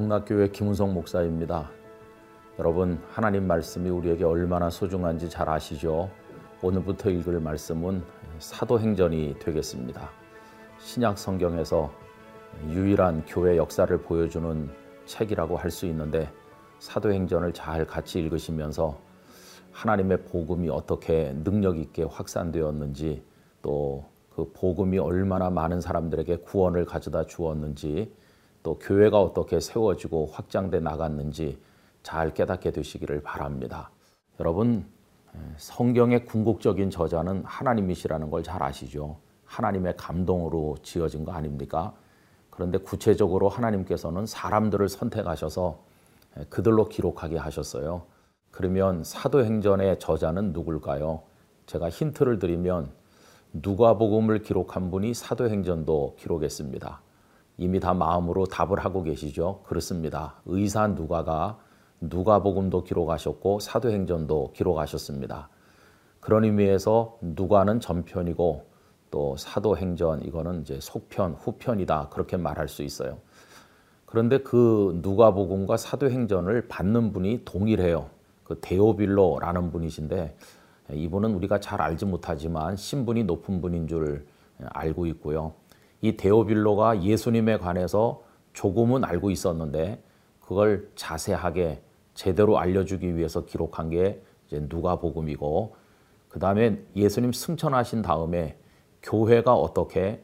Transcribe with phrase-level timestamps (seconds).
[0.00, 1.70] 영락교회 김은성 목사입니다.
[2.58, 6.08] 여러분, 하나님 말씀이 우리에게 얼마나 소중한지 잘 아시죠?
[6.62, 8.02] 오늘부터 읽을 말씀은
[8.38, 10.08] 사도행전이 되겠습니다.
[10.78, 11.92] 신약 성경에서
[12.70, 14.70] 유일한 교회 역사를 보여주는
[15.04, 16.32] 책이라고 할 수 있는데
[16.78, 18.98] 사도행전을 잘 같이 읽으시면서
[19.72, 23.22] 하나님의 복음이 어떻게 능력 있게 확산되었는지
[23.60, 28.10] 또 그 복음이 얼마나 많은 사람들에게 구원을 가져다 주었는지
[28.62, 31.58] 또 교회가 어떻게 세워지고 확장돼 나갔는지
[32.02, 33.90] 잘 깨닫게 되시기를 바랍니다.
[34.38, 34.86] 여러분
[35.56, 39.18] 성경의 궁극적인 저자는 하나님이시라는 걸 잘 아시죠?
[39.44, 41.94] 하나님의 감동으로 지어진 거 아닙니까?
[42.50, 45.82] 그런데 구체적으로 하나님께서는 사람들을 선택하셔서
[46.48, 48.02] 그들로 기록하게 하셨어요.
[48.50, 51.22] 그러면 사도행전의 저자는 누굴까요?
[51.66, 52.90] 제가 힌트를 드리면
[53.52, 57.00] 누가복음을 기록한 분이 사도행전도 기록했습니다.
[57.60, 59.60] 이미 다 마음으로 답을 하고 계시죠?
[59.64, 60.36] 그렇습니다.
[60.46, 61.58] 의사 누가가
[62.00, 65.50] 누가복음도 기록하셨고 사도행전도 기록하셨습니다.
[66.20, 68.64] 그런 의미에서 누가는 전편이고
[69.10, 73.18] 또 사도행전 이거는 이제 속편, 후편이다 그렇게 말할 수 있어요.
[74.06, 78.08] 그런데 그 누가복음과 사도행전을 받는 분이 동일해요.
[78.42, 80.34] 그 데오빌로라는 분이신데
[80.94, 84.24] 이분은 우리가 잘 알지 못하지만 신분이 높은 분인 줄
[84.70, 85.59] 알고 있고요.
[86.02, 90.02] 이 데오빌로가 예수님에 관해서 조금은 알고 있었는데
[90.40, 91.82] 그걸 자세하게
[92.14, 95.76] 제대로 알려주기 위해서 기록한 게 이제 누가복음이고
[96.28, 98.56] 그 다음에 예수님 승천하신 다음에
[99.02, 100.22] 교회가 어떻게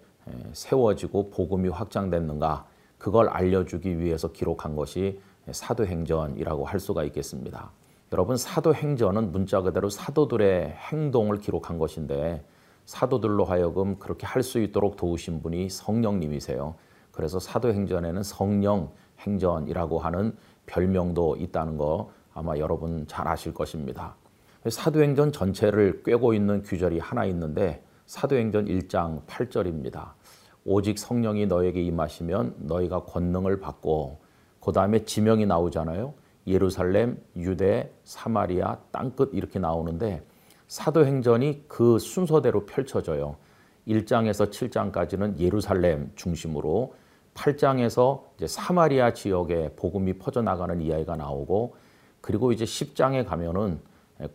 [0.53, 2.67] 세워지고 복음이 확장됐는가
[2.99, 7.71] 그걸 알려주기 위해서 기록한 것이 사도행전이라고 할 수가 있겠습니다.
[8.13, 12.45] 여러분 사도행전은 문자 그대로 사도들의 행동을 기록한 것인데
[12.87, 16.77] 사도들로 하여금 그렇게 할 수 있도록 도우신 분이 성령님이세요.
[17.13, 24.15] 그래서 사도행전에는 성령 행전이라고 하는 별명도 있다는 거 아마 여러분 잘 아실 것입니다.
[24.69, 30.13] 사도행전 전체를 꿰고 있는 규절이 하나 있는데 사도행전 1장 8절입니다.
[30.65, 34.19] 오직 성령이 너에게 임하시면 너희가 권능을 받고
[34.61, 36.15] 그 다음에 지명이 나오잖아요.
[36.47, 40.25] 예루살렘, 유대, 사마리아, 땅끝 이렇게 나오는데
[40.69, 43.37] 사도행전이 그 순서대로 펼쳐져요.
[43.87, 46.95] 1장에서 7장까지는 예루살렘 중심으로
[47.35, 51.77] 8장에서 이제 사마리아 지역에 복음이 퍼져나가는 이야기가 나오고
[52.21, 53.81] 그리고 이제 10장에 가면은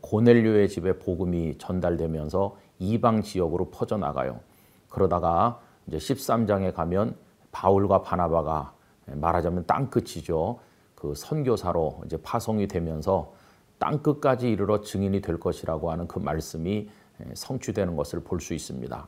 [0.01, 4.39] 고넬료의 집에 복음이 전달되면서 이방 지역으로 퍼져나가요.
[4.89, 7.15] 그러다가 이제 13장에 가면
[7.51, 8.73] 바울과 바나바가
[9.07, 10.59] 말하자면 땅끝이죠.
[10.95, 13.33] 그 선교사로 이제 파송이 되면서
[13.81, 16.87] 땅 끝까지 이르러 증인이 될 것이라고 하는 그 말씀이
[17.33, 19.07] 성취되는 것을 볼 수 있습니다.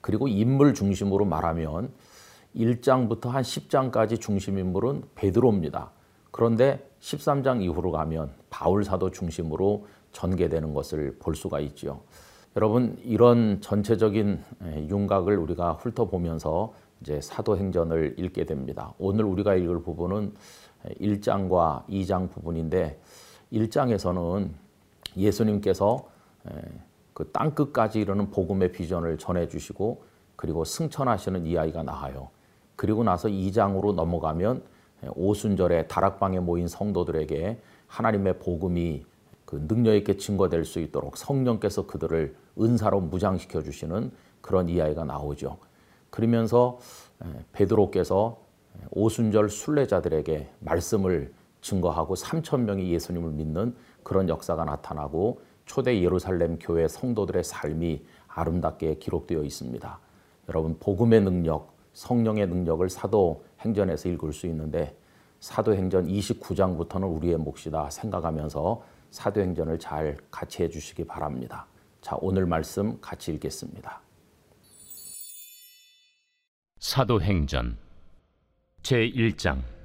[0.00, 1.92] 그리고 인물 중심으로 말하면
[2.54, 5.90] 1장부터 한 10장까지 중심 인물은 베드로입니다.
[6.30, 12.00] 그런데 13장 이후로 가면 바울 사도 중심으로 전개되는 것을 볼 수가 있죠.
[12.56, 14.42] 여러분 이런 전체적인
[14.88, 16.72] 윤곽을 우리가 훑어보면서
[17.02, 18.94] 이제 사도행전을 읽게 됩니다.
[18.98, 20.32] 오늘 우리가 읽을 부분은
[21.02, 22.98] 1장과 2장 부분인데
[23.52, 24.50] 1장에서는
[25.16, 26.08] 예수님께서
[27.12, 30.04] 그 땅끝까지 이르는 복음의 비전을 전해 주시고
[30.36, 32.28] 그리고 승천하시는 이야기가 나와요.
[32.76, 34.62] 그리고 나서 2장으로 넘어가면
[35.14, 39.04] 오순절에 다락방에 모인 성도들에게 하나님의 복음이
[39.44, 45.58] 그 능력 있게 증거될 수 있도록 성령께서 그들을 은사로 무장시켜 주시는 그런 이야기가 나오죠.
[46.10, 46.78] 그러면서
[47.52, 48.38] 베드로께서
[48.90, 51.32] 오순절 순례자들에게 말씀을
[51.66, 59.42] 증거하고 3천 명이 예수님을 믿는 그런 역사가 나타나고 초대 예루살렘 교회 성도들의 삶이 아름답게 기록되어
[59.42, 59.98] 있습니다.
[60.48, 64.96] 여러분 복음의 능력, 성령의 능력을 사도 행전에서 읽을 수 있는데
[65.40, 71.66] 사도 행전 29장부터는 우리의 몫이다 생각하면서 사도 행전을 잘 같이 해 주시기 바랍니다.
[72.00, 74.00] 자, 오늘 말씀 같이 읽겠습니다.
[76.78, 77.76] 사도 행전
[78.82, 79.75] 제1장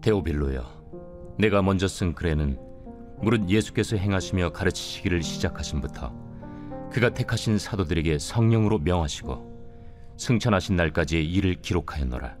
[0.00, 2.58] 데오빌로여 내가 먼저 쓴 글에는
[3.20, 6.12] 무릇 예수께서 행하시며 가르치시기를 시작하신부터
[6.92, 12.36] 그가 택하신 사도들에게 성령으로 명하시고 승천하신 날까지의 일을 기록하였노라.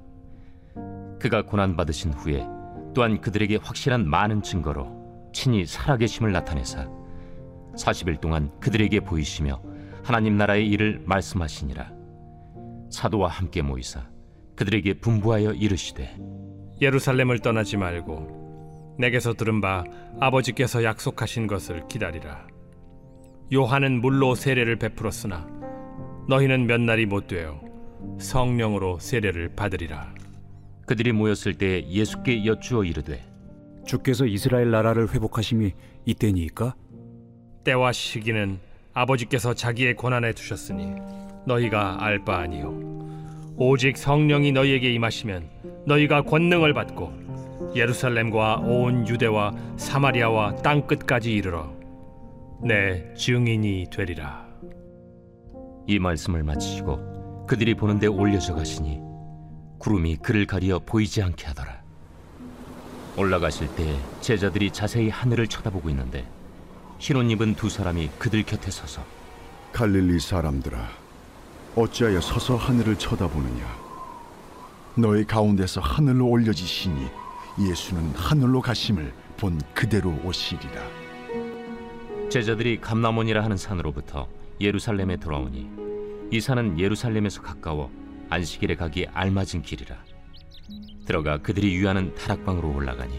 [1.20, 2.46] 그가 고난 받으신 후에
[2.94, 6.88] 또한 그들에게 확실한 많은 증거로 친히 살아계심을 나타내사
[7.76, 9.62] 40일 동안 그들에게 보이시며
[10.02, 11.92] 하나님 나라의 일을 말씀하시니라.
[12.90, 14.08] 사도와 함께 모이사
[14.56, 16.16] 그들에게 분부하여 이르시되
[16.80, 19.84] 예루살렘을 떠나지 말고 내게서 들은 바
[20.20, 22.46] 아버지께서 약속하신 것을 기다리라.
[23.52, 25.46] 요한은 물로 세례를 베풀었으나
[26.28, 27.60] 너희는 몇 날이 못 되어
[28.18, 30.14] 성령으로 세례를 받으리라.
[30.86, 33.22] 그들이 모였을 때 예수께 여쭈어 이르되
[33.86, 35.72] 주께서 이스라엘 나라를 회복하심이
[36.04, 36.74] 이때니이까?
[37.64, 38.58] 때와 시기는
[38.94, 40.94] 아버지께서 자기의 권한에 두셨으니
[41.46, 43.07] 너희가 알 바 아니요
[43.60, 51.68] 오직 성령이 너희에게 임하시면 너희가 권능을 받고 예루살렘과 온 유대와 사마리아와 땅 끝까지 이르러
[52.62, 54.46] 내 증인이 되리라.
[55.88, 59.00] 이 말씀을 마치시고 그들이 보는데 올려져 가시니
[59.78, 61.82] 구름이 그를 가리어 보이지 않게 하더라.
[63.16, 66.24] 올라가실 때 제자들이 자세히 하늘을 쳐다보고 있는데
[67.00, 69.04] 흰옷 입은 두 사람이 그들 곁에 서서
[69.72, 70.97] 갈릴리 사람들아
[71.76, 73.64] 어찌하여 서서 하늘을 쳐다보느냐?
[74.96, 77.06] 너희 가운데서 하늘로 올려지시니
[77.60, 80.82] 예수는 하늘로 가심을 본 그대로 오시리라.
[82.30, 84.28] 제자들이 감나몬이라 하는 산으로부터
[84.60, 85.68] 예루살렘에 돌아오니
[86.30, 87.90] 이 산은 예루살렘에서 가까워
[88.28, 89.96] 안식일에 가기 알맞은 길이라.
[91.06, 93.16] 들어가 그들이 유하는 다락방으로 올라가니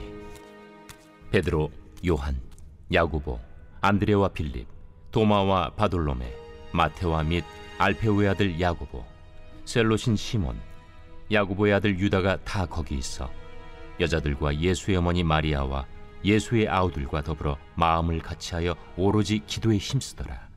[1.31, 1.71] 베드로,
[2.07, 2.39] 요한,
[2.93, 3.39] 야구보,
[3.81, 4.67] 안드레와 빌립,
[5.11, 6.31] 도마와 바돌로메,
[6.73, 7.43] 마테와 및
[7.79, 9.05] 알페오의 아들 야고보,
[9.63, 10.59] 셀로신 시몬,
[11.31, 13.31] 야고보의 아들 유다가 다 거기 있어
[14.01, 15.87] 여자들과 예수의 어머니 마리아와
[16.25, 20.49] 예수의 아우들과 더불어 마음을 같이하여 오로지 기도에 힘쓰더라.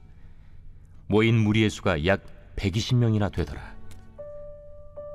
[1.07, 2.25] 모인 무리의 수가 약
[2.57, 3.73] 120명이나 되더라.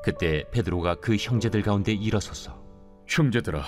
[0.06, 2.64] 그때 베드로가 그 형제들 가운데 일어서서
[3.10, 3.66] 형제들아,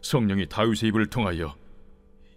[0.00, 1.54] 성령이 다윗의 입을 통하여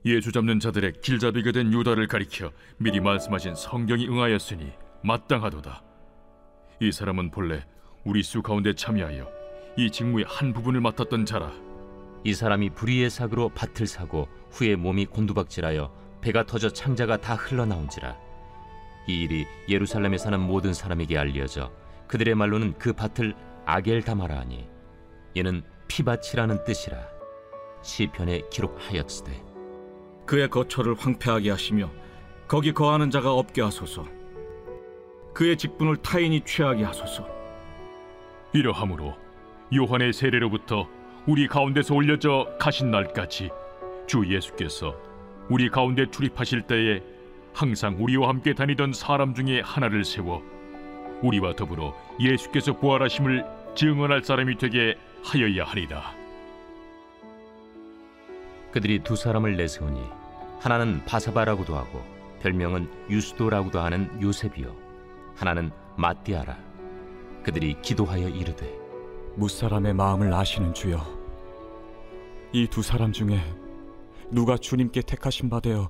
[0.03, 5.83] 예수 잡는 자들의 길잡이가 된 유다를 가리켜 미리 말씀하신 성경이 응하였으니 마땅하도다.
[6.79, 7.65] 이 사람은 본래
[8.03, 9.27] 우리 수 가운데 참여하여
[9.77, 11.51] 이 직무의 한 부분을 맡았던 자라.
[12.23, 18.15] 이 사람이 불의의 사고로 밭을 사고 후에 몸이 곤두박질하여 배가 터져 창자가 다 흘러나온지라
[19.07, 21.71] 이 일이 예루살렘에 사는 모든 사람에게 알려져
[22.07, 23.33] 그들의 말로는 그 밭을
[23.65, 24.67] 아겔다마라 하니
[25.33, 26.97] 이는 피밭이라는 뜻이라
[27.81, 29.43] 시편에 기록하였으되
[30.27, 31.89] 그의 거처를 황폐하게 하시며
[32.47, 34.20] 거기 거하는 자가 없게 하소서.
[35.33, 37.27] 그의 직분을 타인이 취하게 하소서.
[38.53, 39.15] 이러함으로
[39.73, 40.87] 요한의 세례로부터
[41.25, 43.49] 우리 가운데서 올려져 가신 날까지
[44.07, 44.95] 주 예수께서
[45.49, 47.01] 우리 가운데 출입하실 때에
[47.53, 50.41] 항상 우리와 함께 다니던 사람 중에 하나를 세워
[51.21, 53.45] 우리와 더불어 예수께서 부활하심을
[53.75, 56.13] 증언할 사람이 되게 하여야 하리라.
[58.71, 60.01] 그들이 두 사람을 내세우니
[60.59, 62.03] 하나는 바사바라고도 하고
[62.41, 64.90] 별명은 유스도라고도 하는 요셉이요
[65.35, 66.57] 하나는 마띠아라.
[67.43, 68.71] 그들이 기도하여 이르되
[69.35, 70.99] 무사람의 마음을 아시는 주여.
[72.53, 73.39] 이 두 사람 중에
[74.29, 75.89] 누가 주님께 택하신 바 되어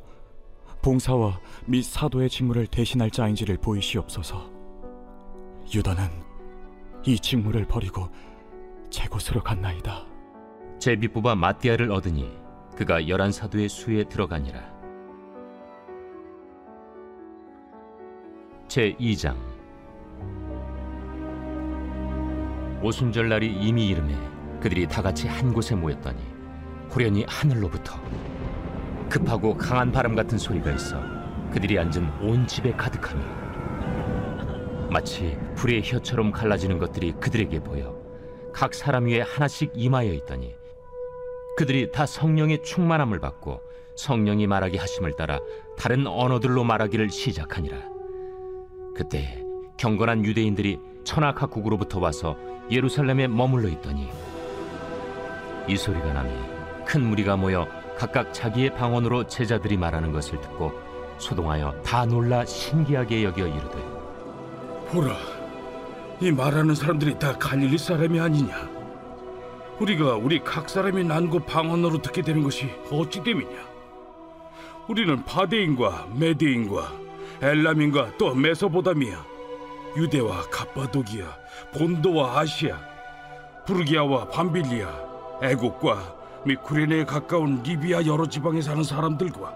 [0.81, 4.49] 봉사와 및 사도의 직무를 대신할 자인지를 보이시옵소서.
[5.73, 6.03] 유다는
[7.05, 8.09] 이 직무를 버리고
[8.89, 10.05] 제 곳으로 갔나이다.
[10.79, 12.31] 제비 뽑아 마띠아를 얻으니
[12.75, 14.80] 그가 열한 사도의 수에 들어가니라.
[18.71, 19.35] 제 2장
[22.81, 24.15] 오순절 날이 이미 이름에
[24.61, 26.23] 그들이 다 같이 한 곳에 모였더니
[26.89, 28.01] 호련히 하늘로부터
[29.09, 31.01] 급하고 강한 바람 같은 소리가 있어
[31.51, 33.21] 그들이 앉은 온 집에 가득하니
[34.89, 37.93] 마치 불의 혀처럼 갈라지는 것들이 그들에게 보여
[38.53, 40.55] 각 사람 위에 하나씩 임하여 있더니
[41.57, 43.59] 그들이 다 성령의 충만함을 받고
[43.97, 45.41] 성령이 말하게 하심을 따라
[45.77, 47.90] 다른 언어들로 말하기를 시작하니라.
[48.95, 49.43] 그때
[49.77, 52.37] 경건한 유대인들이 천하 각국으로부터 와서
[52.69, 54.09] 예루살렘에 머물러 있더니
[55.67, 56.31] 이 소리가 나니
[56.85, 57.67] 큰 무리가 모여
[57.97, 60.71] 각각 자기의 방언으로 제자들이 말하는 것을 듣고
[61.17, 64.01] 소동하여 다 놀라 신기하게 여겨 이르되
[64.89, 65.15] 보라,
[66.19, 68.69] 이 말하는 사람들이 다 갈릴리 사람이 아니냐?
[69.79, 73.71] 우리가 우리 각 사람이 난고 방언으로 듣게 되는 것이 어찌 됨이냐?
[74.89, 76.91] 우리는 바데인과 메데인과
[77.41, 79.17] 엘람인과 또 메소보다미아,
[79.97, 81.25] 유대와 갑바도기아,
[81.73, 82.77] 본도와 아시아,
[83.65, 84.87] 부르기아와 밤빌리아,
[85.41, 89.53] 애국과 및 구레네에 가까운 리비아 여러 지방에 사는 사람들과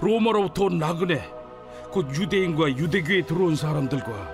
[0.00, 1.28] 로마로부터 온 나그네,
[1.90, 4.28] 곧 유대인과 유대교에 들어온 사람들과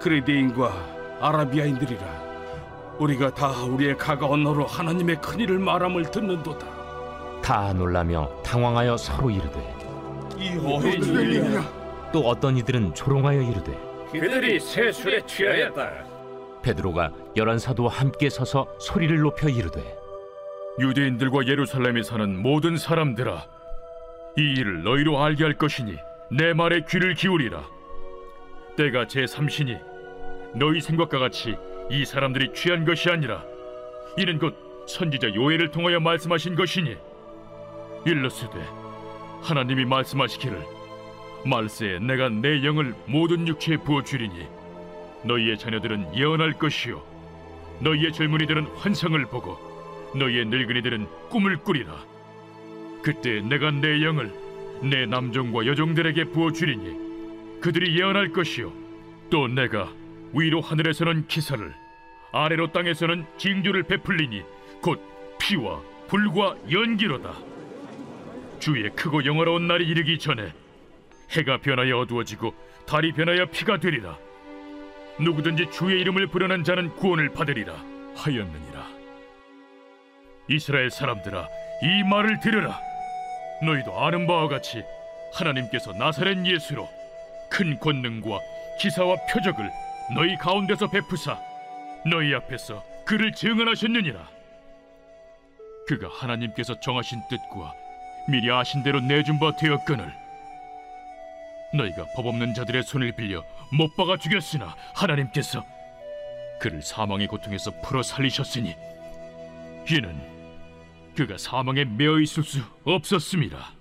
[0.00, 0.72] 그레데인과
[1.20, 2.28] 아라비아인들이라
[2.98, 6.66] 우리가 다 우리의 가가 언어로 하나님의 큰 일을 말함을 듣는도다.
[7.40, 9.77] 다 놀라며 당황하여 서로 이르되
[10.38, 12.10] 이 어린 일이냐?
[12.12, 13.76] 또 어떤 이들은 조롱하여 이르되
[14.12, 16.06] 그들이 세술에 취하였다.
[16.62, 19.96] 베드로가 열한 사도와 함께 서서 소리를 높여 이르되
[20.78, 23.44] 유대인들과 예루살렘에 사는 모든 사람들아,
[24.36, 25.96] 이 일을 너희로 알게 할 것이니
[26.30, 27.64] 내 말에 귀를 기울이라.
[28.76, 29.76] 때가 제 삼신이
[30.54, 31.56] 너희 생각과 같이
[31.90, 33.42] 이 사람들이 취한 것이 아니라
[34.16, 34.54] 이는 곧
[34.86, 36.96] 선지자 요엘을 통하여 말씀하신 것이니
[38.06, 38.64] 일러스되
[39.42, 40.62] 하나님이 말씀하시기를
[41.44, 44.46] 말세에 내가 내 영을 모든 육체에 부어 주리니
[45.24, 47.02] 너희의 자녀들은 예언할 것이요
[47.80, 49.56] 너희의 젊은이들은 환상을 보고
[50.14, 51.94] 너희의 늙은이들은 꿈을 꾸리라.
[53.02, 54.32] 그때 내가 내 영을
[54.82, 58.72] 내 남종과 여종들에게 부어 주리니 그들이 예언할 것이요
[59.30, 59.92] 또 내가
[60.32, 61.74] 위로 하늘에서는 기사를
[62.32, 64.42] 아래로 땅에서는 징조를 베풀리니
[64.82, 65.00] 곧
[65.40, 67.34] 피와 불과 연기로다
[68.58, 70.52] 주의 크고 영화로운 날이 이르기 전에
[71.30, 72.54] 해가 변하여 어두워지고
[72.86, 74.16] 달이 변하여 피가 되리라.
[75.20, 77.74] 누구든지 주의 이름을 부르는 자는 구원을 받으리라
[78.16, 78.88] 하였느니라.
[80.48, 81.46] 이스라엘 사람들아
[81.82, 82.80] 이 말을 들으라.
[83.62, 84.82] 너희도 아는 바와 같이
[85.34, 86.88] 하나님께서 나사렛 예수로
[87.50, 88.38] 큰 권능과
[88.80, 89.70] 기사와 표적을
[90.14, 91.38] 너희 가운데서 베푸사
[92.10, 94.28] 너희 앞에서 그를 증언하셨느니라.
[95.86, 97.72] 그가 하나님께서 정하신 뜻과
[98.28, 100.14] 미리 아신 대로 내준 바 되었거늘
[101.72, 103.42] 너희가 법 없는 자들의 손을 빌려
[103.72, 105.64] 못 박아 죽였으나 하나님께서
[106.60, 108.74] 그를 사망의 고통에서 풀어 살리셨으니
[109.90, 110.20] 이는
[111.16, 113.72] 그가 사망에 매어 있을 수 없었습니다.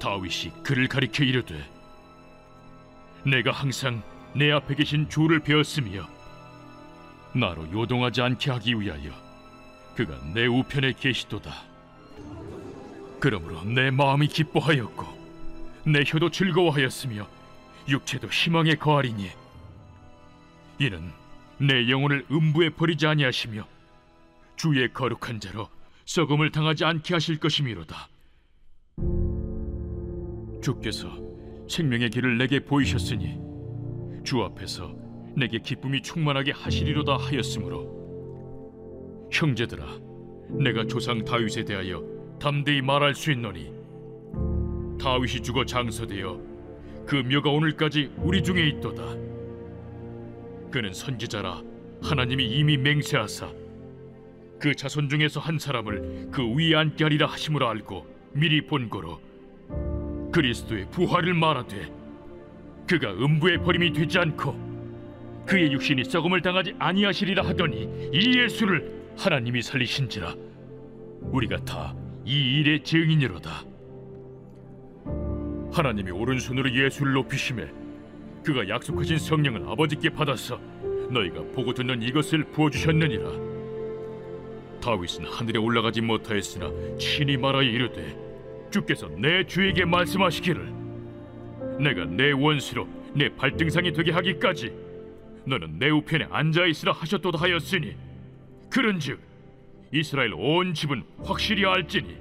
[0.00, 1.54] 다윗이 그를 가리켜 이르되
[3.24, 4.02] 내가 항상
[4.34, 6.08] 내 앞에 계신 주를 배웠으며
[7.34, 9.12] 나로 요동하지 않게 하기 위하여
[9.94, 11.67] 그가 내 우편에 계시도다.
[13.20, 15.06] 그러므로 내 마음이 기뻐하였고
[15.86, 17.26] 내 혀도 즐거워하였으며
[17.88, 19.30] 육체도 희망에 거하리니
[20.78, 21.10] 이는
[21.58, 23.66] 내 영혼을 음부에 버리지 아니하시며
[24.56, 25.68] 주의 거룩한 자로
[26.04, 28.08] 썩음을 당하지 않게 하실 것이미로다.
[30.62, 31.08] 주께서
[31.68, 33.38] 생명의 길을 내게 보이셨으니
[34.24, 34.94] 주 앞에서
[35.36, 39.84] 내게 기쁨이 충만하게 하시리로다 하였으므로 형제들아
[40.50, 43.72] 내가 조상 다윗에 대하여 담대히 말할 수 있노니.
[45.00, 46.40] 다윗이 죽어 장서되어
[47.06, 49.02] 그 묘가 오늘까지 우리 중에 있도다.
[50.70, 51.62] 그는 선지자라
[52.02, 53.50] 하나님이 이미 맹세하사
[54.60, 59.18] 그 자손 중에서 한 사람을 그 위에 앉게 하리라 하심으로 알고 미리 본거로
[60.32, 61.90] 그리스도의 부활을 말하되
[62.86, 70.34] 그가 음부의 버림이 되지 않고 그의 육신이 썩음을 당하지 아니하시리라 하더니 이 예수를 하나님이 살리신지라.
[71.22, 71.94] 우리가 다
[72.28, 73.64] 이 일의 증인이로다.
[75.72, 77.66] 하나님이 오른손으로 예수를 높이심에
[78.44, 80.60] 그가 약속하신 성령을 아버지께 받아서
[81.10, 83.30] 너희가 보고 듣는 이것을 부어 주셨느니라.
[84.82, 88.14] 다윗은 하늘에 올라가지 못하였으나 친히 말하여 이르되
[88.70, 90.74] 주께서 내 주에게 말씀하시기를
[91.80, 94.70] 내가 내 원수로 내 발등상이 되게 하기까지
[95.46, 97.96] 너는 내 우편에 앉아 있으라 하셨도다 하였으니
[98.68, 99.27] 그런즉
[99.92, 102.16] 이스라엘 온 집은 확실히 알지니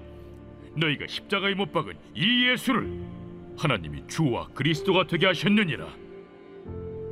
[0.76, 2.88] 너희가 십자가에 못 박은 이 예수를
[3.58, 5.88] 하나님이 주와 그리스도가 되게 하셨느니라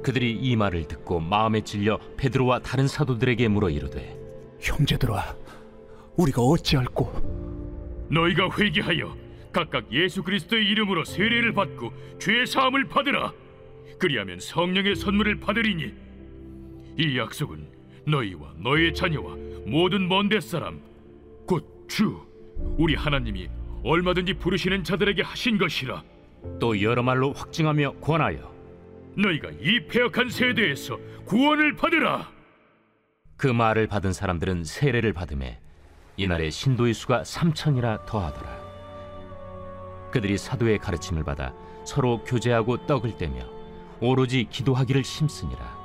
[0.04, 4.16] 그들이 이 말을 듣고 마음에 찔려 베드로와 다른 사도들에게 물어 이르되
[4.62, 5.36] 형제들아,
[6.16, 8.08] 우리가 어찌할꼬?
[8.12, 9.18] 너희가 회개하여
[9.52, 13.34] 각각 예수 그리스도의 이름으로 세례를 받고 죄 사함을 받으라
[13.98, 15.94] 그리하면 성령의 선물을 받으리니
[17.00, 17.68] 이 약속은
[18.08, 19.36] 너희와 너희의 자녀와
[19.66, 20.82] 모든 먼데 사람
[21.48, 22.26] 곧 주
[22.78, 23.48] 우리 하나님이
[23.84, 26.04] 얼마든지 부르시는 자들에게 하신 것이라
[26.60, 28.52] 또 여러 말로 확증하며 권하여
[29.16, 32.32] 너희가 이 폐역한 세대에서 구원을 받으라
[33.38, 35.60] 그 말을 받은 사람들은 세례를 받음에
[36.18, 38.66] 이날에 신도의 수가 삼천이라 더하더라.
[40.12, 41.54] 그들이 사도의 가르침을 받아
[41.86, 43.46] 서로 교제하고 떡을 떼며
[44.00, 45.85] 오로지 기도하기를 힘쓰니라.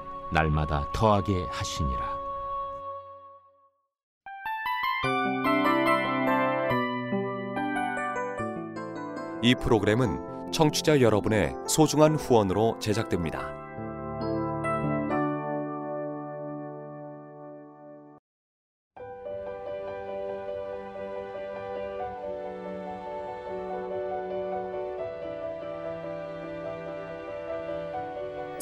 [0.31, 2.21] 날마다 더하게 하시니라.
[9.43, 13.70] 이 프로그램은 청취자 여러분의 소중한 후원으로 제작됩니다.